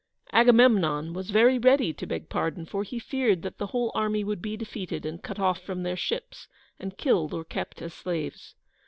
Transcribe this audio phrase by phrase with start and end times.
[0.33, 4.41] Agamemnon was very ready to beg pardon, for he feared that the whole army would
[4.41, 6.47] be defeated, and cut off from their ships,
[6.79, 8.55] and killed or kept as slaves.